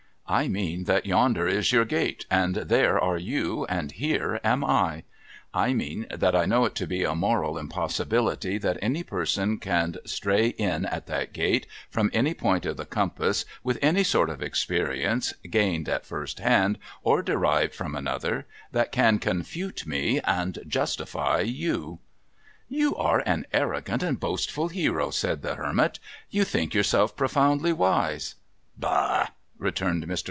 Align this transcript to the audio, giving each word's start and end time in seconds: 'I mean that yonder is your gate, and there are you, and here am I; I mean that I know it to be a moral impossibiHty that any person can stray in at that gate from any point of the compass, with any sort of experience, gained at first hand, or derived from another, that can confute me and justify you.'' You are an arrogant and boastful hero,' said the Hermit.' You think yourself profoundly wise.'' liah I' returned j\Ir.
'I 0.41 0.47
mean 0.47 0.85
that 0.85 1.05
yonder 1.05 1.45
is 1.45 1.73
your 1.73 1.83
gate, 1.83 2.25
and 2.31 2.55
there 2.55 2.97
are 2.97 3.17
you, 3.17 3.65
and 3.65 3.91
here 3.91 4.39
am 4.45 4.63
I; 4.63 5.03
I 5.53 5.73
mean 5.73 6.07
that 6.09 6.33
I 6.37 6.45
know 6.45 6.63
it 6.63 6.73
to 6.75 6.87
be 6.87 7.03
a 7.03 7.13
moral 7.13 7.55
impossibiHty 7.55 8.61
that 8.61 8.77
any 8.81 9.03
person 9.03 9.57
can 9.57 9.97
stray 10.05 10.47
in 10.47 10.85
at 10.85 11.07
that 11.07 11.33
gate 11.33 11.67
from 11.89 12.09
any 12.13 12.33
point 12.33 12.65
of 12.65 12.77
the 12.77 12.85
compass, 12.85 13.43
with 13.61 13.77
any 13.81 14.05
sort 14.05 14.29
of 14.29 14.41
experience, 14.41 15.33
gained 15.49 15.89
at 15.89 16.05
first 16.05 16.39
hand, 16.39 16.79
or 17.03 17.21
derived 17.21 17.75
from 17.75 17.93
another, 17.93 18.45
that 18.71 18.93
can 18.93 19.19
confute 19.19 19.85
me 19.85 20.21
and 20.21 20.59
justify 20.65 21.41
you.'' 21.41 21.99
You 22.69 22.95
are 22.95 23.19
an 23.25 23.47
arrogant 23.51 24.01
and 24.01 24.17
boastful 24.17 24.69
hero,' 24.69 25.09
said 25.11 25.41
the 25.41 25.55
Hermit.' 25.55 25.99
You 26.31 26.45
think 26.45 26.73
yourself 26.73 27.17
profoundly 27.17 27.73
wise.'' 27.73 28.35
liah 28.81 28.87
I' 29.23 29.29
returned 29.67 30.03
j\Ir. 30.07 30.17